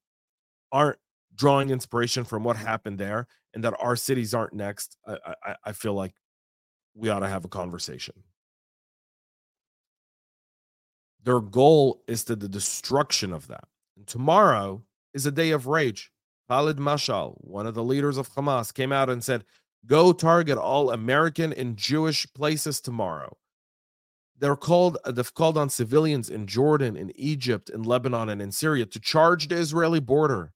aren't 0.72 0.98
drawing 1.40 1.70
inspiration 1.70 2.26
from 2.26 2.44
what 2.44 2.58
happened 2.58 3.00
there 3.00 3.26
and 3.54 3.64
that 3.64 3.74
our 3.80 3.96
cities 3.96 4.34
aren't 4.34 4.54
next, 4.54 4.98
I, 5.08 5.34
I, 5.44 5.56
I 5.66 5.72
feel 5.72 5.94
like 5.94 6.14
we 6.94 7.10
ought 7.10 7.20
to 7.20 7.30
have 7.30 7.46
a 7.46 7.50
conversation. 7.50 8.14
Their 11.24 11.40
goal 11.40 12.04
is 12.08 12.26
to 12.26 12.36
the 12.36 12.50
destruction 12.50 13.32
of 13.32 13.48
that. 13.48 13.64
And 13.98 14.06
tomorrow 14.06 14.84
is 15.14 15.26
a 15.26 15.32
day 15.32 15.52
of 15.52 15.66
rage. 15.66 16.12
Khalid 16.50 16.78
Mashal, 16.78 17.36
one 17.38 17.66
of 17.66 17.74
the 17.74 17.84
leaders 17.84 18.18
of 18.18 18.30
Hamas, 18.34 18.74
came 18.74 18.92
out 18.92 19.10
and 19.10 19.24
said, 19.24 19.46
Go 19.86 20.12
target 20.12 20.58
all 20.58 20.92
American 20.92 21.54
and 21.54 21.78
Jewish 21.78 22.28
places 22.34 22.82
tomorrow. 22.82 23.38
They're 24.38 24.58
called, 24.58 24.98
uh, 25.06 25.12
they've 25.12 25.34
called 25.34 25.58
on 25.58 25.70
civilians 25.70 26.30
in 26.30 26.48
Jordan, 26.48 26.98
in 26.98 27.12
Egypt, 27.16 27.70
in 27.70 27.84
Lebanon, 27.84 28.30
and 28.30 28.42
in 28.42 28.52
Syria 28.52 28.86
to 28.88 29.00
charge 29.00 29.48
the 29.48 29.56
Israeli 29.56 30.00
border. 30.00 30.52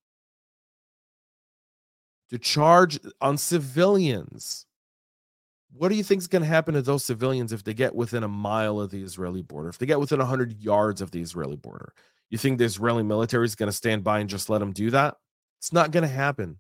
To 2.34 2.40
charge 2.40 3.00
on 3.22 3.38
civilians. 3.38 4.66
What 5.72 5.90
do 5.90 5.96
you 5.96 6.04
think 6.04 6.20
is 6.20 6.28
going 6.28 6.42
to 6.42 6.48
happen 6.48 6.74
to 6.74 6.82
those 6.82 7.06
civilians 7.06 7.54
if 7.54 7.64
they 7.64 7.76
get 7.76 7.94
within 7.94 8.24
a 8.24 8.28
mile 8.28 8.80
of 8.80 8.90
the 8.90 9.04
Israeli 9.04 9.44
border? 9.44 9.70
If 9.70 9.78
they 9.78 9.86
get 9.86 10.00
within 10.00 10.18
100 10.18 10.60
yards 10.60 11.00
of 11.00 11.12
the 11.12 11.22
Israeli 11.22 11.56
border? 11.56 11.94
You 12.32 12.40
think 12.40 12.58
the 12.58 12.66
Israeli 12.66 13.04
military 13.04 13.46
is 13.46 13.54
going 13.54 13.70
to 13.70 13.72
stand 13.72 14.04
by 14.04 14.18
and 14.18 14.28
just 14.28 14.50
let 14.50 14.58
them 14.58 14.72
do 14.72 14.90
that? 14.90 15.18
It's 15.60 15.72
not 15.72 15.92
going 15.92 16.02
to 16.02 16.08
happen. 16.08 16.58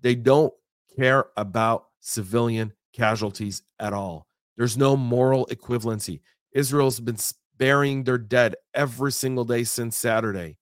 They 0.00 0.16
don't 0.16 0.52
care 0.98 1.26
about 1.36 1.86
civilian 2.00 2.72
casualties 2.92 3.62
at 3.78 3.92
all. 3.92 4.26
There's 4.56 4.76
no 4.76 4.96
moral 4.96 5.46
equivalency. 5.52 6.20
Israel's 6.50 6.98
been 6.98 7.18
burying 7.56 8.02
their 8.02 8.18
dead 8.18 8.56
every 8.74 9.12
single 9.12 9.44
day 9.44 9.62
since 9.62 9.96
Saturday. 9.96 10.56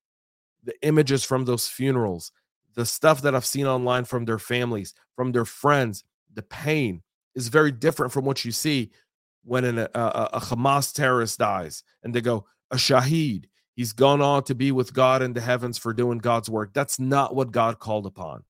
The 0.64 0.74
images 0.82 1.24
from 1.24 1.46
those 1.46 1.66
funerals, 1.66 2.30
the 2.74 2.86
stuff 2.86 3.22
that 3.22 3.34
I've 3.34 3.46
seen 3.46 3.66
online 3.66 4.04
from 4.04 4.24
their 4.24 4.38
families, 4.38 4.94
from 5.16 5.32
their 5.32 5.44
friends, 5.44 6.04
the 6.32 6.42
pain, 6.42 7.02
is 7.34 7.48
very 7.48 7.72
different 7.72 8.12
from 8.12 8.24
what 8.24 8.44
you 8.44 8.52
see 8.52 8.90
when 9.44 9.64
an, 9.64 9.78
a, 9.78 9.88
a 9.94 10.40
Hamas 10.40 10.92
terrorist 10.92 11.38
dies 11.38 11.82
and 12.02 12.14
they 12.14 12.20
go, 12.20 12.46
a 12.70 12.76
Shaheed, 12.76 13.44
he's 13.74 13.92
gone 13.92 14.20
on 14.20 14.44
to 14.44 14.54
be 14.54 14.72
with 14.72 14.94
God 14.94 15.22
in 15.22 15.32
the 15.32 15.40
heavens 15.40 15.78
for 15.78 15.92
doing 15.92 16.18
God's 16.18 16.48
work. 16.48 16.72
That's 16.72 16.98
not 16.98 17.34
what 17.34 17.52
God 17.52 17.78
called 17.78 18.06
upon. 18.06 18.44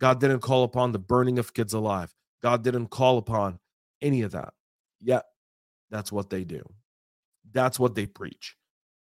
God 0.00 0.20
didn't 0.20 0.40
call 0.40 0.64
upon 0.64 0.92
the 0.92 0.98
burning 0.98 1.38
of 1.38 1.54
kids 1.54 1.72
alive. 1.72 2.14
God 2.42 2.62
didn't 2.62 2.88
call 2.88 3.18
upon 3.18 3.58
any 4.02 4.22
of 4.22 4.32
that. 4.32 4.52
Yet, 5.00 5.24
that's 5.90 6.10
what 6.10 6.30
they 6.30 6.44
do. 6.44 6.62
That's 7.52 7.78
what 7.78 7.94
they 7.94 8.06
preach. 8.06 8.56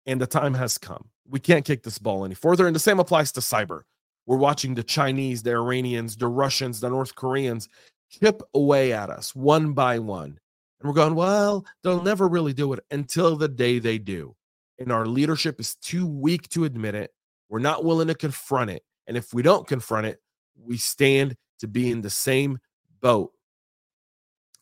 And 0.06 0.20
the 0.20 0.26
time 0.26 0.54
has 0.54 0.76
come. 0.76 1.08
We 1.26 1.40
can't 1.40 1.64
kick 1.64 1.82
this 1.82 1.98
ball 1.98 2.24
any 2.24 2.34
further. 2.34 2.66
And 2.66 2.76
the 2.76 2.80
same 2.80 3.00
applies 3.00 3.32
to 3.32 3.40
cyber. 3.40 3.82
We're 4.26 4.36
watching 4.36 4.74
the 4.74 4.82
Chinese, 4.82 5.42
the 5.42 5.52
Iranians, 5.52 6.16
the 6.16 6.28
Russians, 6.28 6.80
the 6.80 6.88
North 6.88 7.14
Koreans 7.14 7.68
chip 8.10 8.42
away 8.54 8.92
at 8.92 9.10
us 9.10 9.34
one 9.34 9.72
by 9.72 9.98
one. 9.98 10.38
And 10.80 10.88
we're 10.88 10.94
going, 10.94 11.14
well, 11.14 11.64
they'll 11.82 12.02
never 12.02 12.28
really 12.28 12.52
do 12.52 12.72
it 12.72 12.80
until 12.90 13.36
the 13.36 13.48
day 13.48 13.78
they 13.78 13.98
do. 13.98 14.34
And 14.78 14.90
our 14.90 15.06
leadership 15.06 15.60
is 15.60 15.76
too 15.76 16.06
weak 16.06 16.48
to 16.50 16.64
admit 16.64 16.94
it. 16.94 17.10
We're 17.48 17.58
not 17.60 17.84
willing 17.84 18.08
to 18.08 18.14
confront 18.14 18.70
it. 18.70 18.82
And 19.06 19.16
if 19.16 19.32
we 19.32 19.42
don't 19.42 19.66
confront 19.66 20.06
it, 20.06 20.20
we 20.56 20.76
stand 20.76 21.36
to 21.60 21.68
be 21.68 21.90
in 21.90 22.00
the 22.00 22.10
same 22.10 22.58
boat 23.00 23.32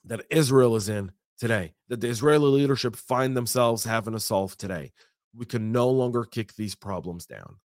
that 0.04 0.25
Israel 0.31 0.76
is 0.76 0.88
in 0.88 1.12
today, 1.38 1.75
that 1.88 2.00
the 2.00 2.09
Israeli 2.09 2.49
leadership 2.50 2.97
find 2.97 3.37
themselves 3.37 3.85
having 3.85 4.12
to 4.14 4.21
solve 4.21 4.57
today. 4.57 4.92
We 5.35 5.47
can 5.47 5.73
no 5.73 5.88
longer 5.88 6.25
kick 6.25 6.54
these 6.54 6.75
problems 6.75 7.26
down. 7.26 7.57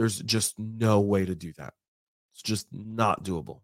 There's 0.00 0.18
just 0.20 0.58
no 0.58 1.00
way 1.00 1.26
to 1.26 1.34
do 1.34 1.52
that. 1.58 1.74
It's 2.32 2.40
just 2.40 2.66
not 2.72 3.22
doable. 3.22 3.60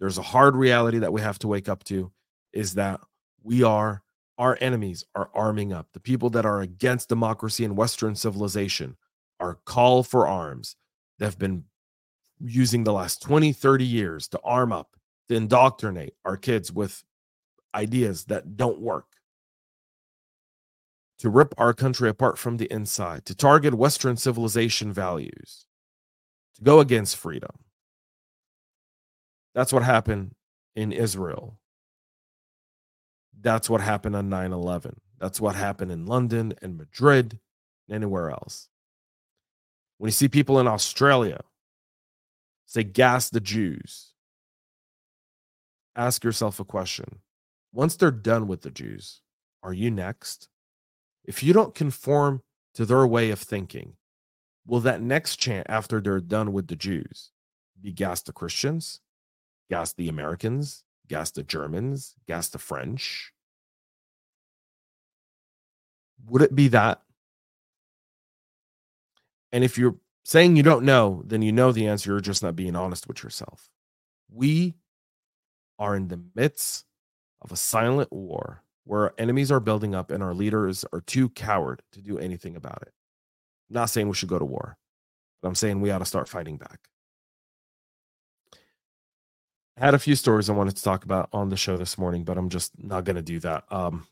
There's 0.00 0.18
a 0.18 0.22
hard 0.22 0.56
reality 0.56 0.98
that 0.98 1.12
we 1.12 1.20
have 1.20 1.38
to 1.38 1.46
wake 1.46 1.68
up 1.68 1.84
to 1.84 2.10
is 2.52 2.74
that 2.74 2.98
we 3.44 3.62
are 3.62 4.02
our 4.36 4.58
enemies 4.60 5.04
are 5.14 5.30
arming 5.32 5.72
up. 5.72 5.86
The 5.92 6.00
people 6.00 6.28
that 6.30 6.44
are 6.44 6.60
against 6.60 7.08
democracy 7.08 7.64
and 7.64 7.76
Western 7.76 8.16
civilization 8.16 8.96
are 9.38 9.60
call 9.64 10.02
for 10.02 10.26
arms. 10.26 10.74
They've 11.20 11.38
been 11.38 11.62
using 12.40 12.82
the 12.82 12.92
last 12.92 13.22
20, 13.22 13.52
30 13.52 13.84
years 13.84 14.26
to 14.30 14.40
arm 14.42 14.72
up, 14.72 14.96
to 15.28 15.36
indoctrinate 15.36 16.14
our 16.24 16.36
kids 16.36 16.72
with 16.72 17.04
ideas 17.76 18.24
that 18.24 18.56
don't 18.56 18.80
work, 18.80 19.06
to 21.20 21.30
rip 21.30 21.54
our 21.58 21.72
country 21.72 22.08
apart 22.08 22.38
from 22.38 22.56
the 22.56 22.66
inside, 22.72 23.24
to 23.26 23.36
target 23.36 23.72
Western 23.72 24.16
civilization 24.16 24.92
values, 24.92 25.64
to 26.56 26.62
go 26.62 26.80
against 26.80 27.16
freedom. 27.16 27.50
That's 29.54 29.72
what 29.72 29.82
happened 29.82 30.34
in 30.74 30.92
Israel. 30.92 31.58
That's 33.40 33.70
what 33.70 33.80
happened 33.80 34.16
on 34.16 34.28
9 34.28 34.52
11. 34.52 35.00
That's 35.18 35.40
what 35.40 35.54
happened 35.54 35.90
in 35.92 36.06
London 36.06 36.54
and 36.60 36.76
Madrid 36.76 37.38
and 37.88 37.96
anywhere 37.96 38.30
else. 38.30 38.68
When 39.98 40.08
you 40.08 40.12
see 40.12 40.28
people 40.28 40.58
in 40.58 40.66
Australia 40.66 41.40
say, 42.66 42.82
gas 42.82 43.30
the 43.30 43.40
Jews, 43.40 44.12
ask 45.94 46.22
yourself 46.22 46.60
a 46.60 46.64
question. 46.64 47.20
Once 47.72 47.96
they're 47.96 48.10
done 48.10 48.46
with 48.46 48.62
the 48.62 48.70
Jews, 48.70 49.22
are 49.62 49.72
you 49.72 49.90
next? 49.90 50.48
If 51.24 51.42
you 51.42 51.52
don't 51.52 51.74
conform 51.74 52.42
to 52.74 52.84
their 52.84 53.06
way 53.06 53.30
of 53.30 53.40
thinking, 53.40 53.94
will 54.66 54.80
that 54.80 55.00
next 55.00 55.36
chant 55.36 55.66
after 55.68 56.00
they're 56.00 56.20
done 56.20 56.52
with 56.52 56.68
the 56.68 56.76
Jews 56.76 57.30
be 57.80 57.92
gas 57.92 58.22
the 58.22 58.32
Christians, 58.32 59.00
gas 59.70 59.92
the 59.92 60.08
Americans, 60.08 60.84
gas 61.08 61.30
the 61.30 61.42
Germans, 61.42 62.14
gas 62.26 62.48
the 62.48 62.58
French? 62.58 63.32
Would 66.28 66.42
it 66.42 66.54
be 66.54 66.68
that? 66.68 67.02
And 69.52 69.62
if 69.62 69.78
you're 69.78 69.96
saying 70.24 70.56
you 70.56 70.62
don't 70.62 70.84
know, 70.84 71.22
then 71.24 71.42
you 71.42 71.52
know 71.52 71.70
the 71.72 71.86
answer. 71.86 72.10
You're 72.10 72.20
just 72.20 72.42
not 72.42 72.56
being 72.56 72.74
honest 72.74 73.06
with 73.06 73.22
yourself. 73.22 73.68
We 74.32 74.74
are 75.78 75.94
in 75.94 76.08
the 76.08 76.20
midst 76.34 76.84
of 77.42 77.52
a 77.52 77.56
silent 77.56 78.12
war 78.12 78.62
where 78.84 79.02
our 79.02 79.14
enemies 79.18 79.52
are 79.52 79.60
building 79.60 79.94
up 79.94 80.10
and 80.10 80.22
our 80.22 80.34
leaders 80.34 80.84
are 80.92 81.00
too 81.00 81.28
coward 81.30 81.82
to 81.92 82.00
do 82.02 82.18
anything 82.18 82.56
about 82.56 82.82
it. 82.82 82.92
Not 83.68 83.90
saying 83.90 84.08
we 84.08 84.14
should 84.14 84.28
go 84.28 84.38
to 84.38 84.44
war, 84.44 84.76
but 85.42 85.48
I'm 85.48 85.54
saying 85.54 85.80
we 85.80 85.90
ought 85.90 85.98
to 85.98 86.04
start 86.04 86.28
fighting 86.28 86.56
back. 86.56 86.78
I 89.78 89.84
had 89.84 89.94
a 89.94 89.98
few 89.98 90.14
stories 90.14 90.48
I 90.48 90.54
wanted 90.54 90.76
to 90.76 90.82
talk 90.82 91.04
about 91.04 91.28
on 91.32 91.50
the 91.50 91.56
show 91.56 91.76
this 91.76 91.98
morning, 91.98 92.24
but 92.24 92.38
I'm 92.38 92.48
just 92.48 92.72
not 92.82 93.04
going 93.04 93.16
to 93.16 93.22
do 93.22 93.38
that. 93.40 93.64
Um, 93.70 94.06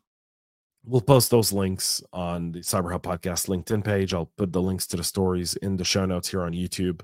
we'll 0.84 1.00
post 1.00 1.30
those 1.30 1.52
links 1.52 2.02
on 2.12 2.52
the 2.52 2.61
Cyber 2.61 2.92
Hub 2.92 3.02
podcast 3.02 3.49
LinkedIn 3.49 3.82
page. 3.82 4.12
I'll 4.12 4.30
put 4.37 4.52
the 4.52 4.61
links 4.61 4.87
to 4.88 4.96
the 4.96 5.04
stories 5.04 5.56
in 5.56 5.76
the 5.76 5.84
show 5.84 6.04
notes 6.04 6.28
here 6.28 6.42
on 6.42 6.52
YouTube, 6.52 7.00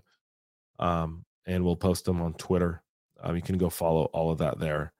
um, 0.79 1.25
and 1.47 1.65
we'll 1.65 1.77
post 1.77 2.05
them 2.05 2.21
on 2.21 2.35
Twitter. 2.35 2.83
Um, 3.23 3.37
you 3.37 3.43
can 3.43 3.57
go 3.57 3.71
follow 3.71 4.05
all 4.13 4.31
of 4.31 4.39
that 4.39 4.59
there, 4.59 4.93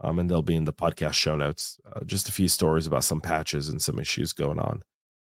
um, 0.00 0.18
and 0.18 0.30
they'll 0.30 0.42
be 0.42 0.56
in 0.56 0.64
the 0.64 0.72
podcast 0.72 1.14
show 1.14 1.36
notes. 1.36 1.78
Uh, 1.90 2.04
just 2.04 2.28
a 2.28 2.32
few 2.32 2.48
stories 2.48 2.86
about 2.86 3.04
some 3.04 3.20
patches 3.20 3.70
and 3.70 3.80
some 3.80 3.98
issues 3.98 4.34
going 4.34 4.58
on. 4.58 4.82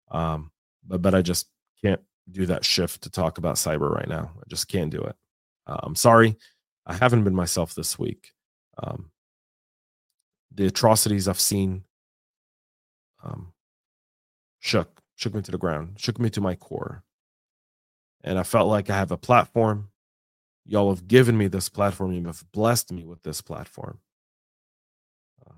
Um, 0.10 0.52
but 0.88 1.04
but 1.04 1.14
I 1.14 1.22
just 1.22 1.48
can't 1.84 2.02
do 2.32 2.46
that 2.48 2.66
shift 2.66 3.04
to 3.04 3.10
talk 3.10 3.38
about 3.38 3.56
cyber 3.56 3.90
right 3.90 4.08
now. 4.08 4.32
I 4.38 4.44
just 4.48 4.68
can't 4.68 4.92
do 4.92 5.02
it. 5.02 5.16
Uh, 5.68 5.80
I'm 5.84 5.96
sorry. 5.96 6.38
I 6.86 6.94
haven't 6.94 7.24
been 7.24 7.36
myself 7.36 7.76
this 7.76 7.98
week. 7.98 8.32
Um, 8.82 9.12
the 10.54 10.68
atrocities 10.68 11.28
I've 11.28 11.40
seen 11.40 11.84
um, 13.24 13.54
shook, 14.60 15.02
shook 15.16 15.34
me 15.34 15.42
to 15.42 15.52
the 15.52 15.58
ground, 15.58 15.96
shook 15.98 16.20
me 16.20 16.30
to 16.32 16.42
my 16.42 16.56
core. 16.56 17.04
And 18.24 18.40
I 18.40 18.44
felt 18.44 18.68
like 18.68 18.90
I 18.90 18.96
have 18.96 19.12
a 19.12 19.18
platform. 19.18 19.90
Y'all 20.66 20.94
have 20.94 21.08
given 21.08 21.38
me 21.38 21.48
this 21.48 21.70
platform. 21.70 22.12
You 22.12 22.26
have 22.26 22.44
blessed 22.52 22.92
me 22.92 23.06
with 23.06 23.22
this 23.22 23.42
platform. 23.42 24.00
Uh, 25.46 25.54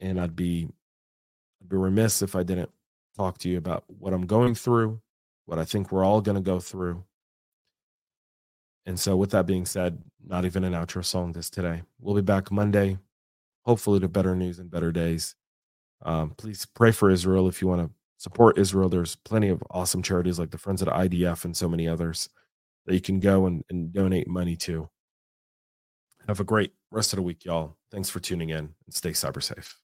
and 0.00 0.20
I'd 0.20 0.34
be, 0.34 0.68
I'd 1.62 1.68
be 1.68 1.76
remiss 1.76 2.20
if 2.22 2.34
I 2.34 2.42
didn't 2.42 2.70
talk 3.16 3.38
to 3.38 3.48
you 3.48 3.58
about 3.58 3.84
what 3.86 4.12
I'm 4.12 4.26
going 4.26 4.54
through, 4.54 5.00
what 5.46 5.58
I 5.58 5.64
think 5.64 5.90
we're 5.90 6.04
all 6.04 6.20
going 6.20 6.36
to 6.36 6.40
go 6.40 6.60
through. 6.60 7.04
And 8.86 8.98
so, 9.00 9.16
with 9.16 9.30
that 9.30 9.46
being 9.46 9.64
said, 9.64 10.02
not 10.26 10.44
even 10.44 10.64
an 10.64 10.74
outro 10.74 11.04
song 11.04 11.32
this 11.32 11.48
today. 11.48 11.82
We'll 12.00 12.14
be 12.14 12.22
back 12.22 12.50
Monday, 12.50 12.98
hopefully 13.62 14.00
to 14.00 14.08
better 14.08 14.36
news 14.36 14.58
and 14.58 14.70
better 14.70 14.92
days. 14.92 15.34
Um, 16.02 16.30
please 16.36 16.66
pray 16.66 16.92
for 16.92 17.10
Israel 17.10 17.48
if 17.48 17.62
you 17.62 17.68
want 17.68 17.86
to 17.86 17.90
support 18.18 18.58
Israel. 18.58 18.88
There's 18.88 19.16
plenty 19.16 19.48
of 19.48 19.62
awesome 19.70 20.02
charities 20.02 20.38
like 20.38 20.50
the 20.50 20.58
Friends 20.58 20.82
at 20.82 20.88
IDF 20.88 21.44
and 21.44 21.56
so 21.56 21.68
many 21.68 21.88
others 21.88 22.28
that 22.86 22.94
you 22.94 23.00
can 23.00 23.20
go 23.20 23.46
and, 23.46 23.64
and 23.70 23.92
donate 23.92 24.28
money 24.28 24.56
to. 24.56 24.88
Have 26.28 26.40
a 26.40 26.44
great 26.44 26.72
rest 26.90 27.12
of 27.12 27.18
the 27.18 27.22
week, 27.22 27.44
y'all. 27.44 27.76
Thanks 27.90 28.10
for 28.10 28.20
tuning 28.20 28.50
in 28.50 28.58
and 28.58 28.94
stay 28.94 29.10
cyber 29.10 29.42
safe. 29.42 29.83